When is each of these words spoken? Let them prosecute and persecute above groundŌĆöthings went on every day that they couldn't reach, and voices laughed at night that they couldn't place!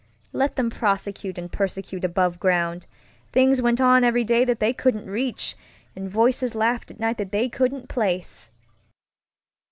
Let 0.33 0.55
them 0.55 0.71
prosecute 0.71 1.37
and 1.37 1.51
persecute 1.51 2.03
above 2.03 2.39
groundŌĆöthings 2.39 3.61
went 3.61 3.79
on 3.79 4.03
every 4.03 4.23
day 4.23 4.43
that 4.45 4.59
they 4.59 4.73
couldn't 4.73 5.05
reach, 5.07 5.55
and 5.95 6.09
voices 6.09 6.55
laughed 6.55 6.89
at 6.89 6.99
night 6.99 7.19
that 7.19 7.31
they 7.31 7.47
couldn't 7.47 7.87
place! 7.87 8.49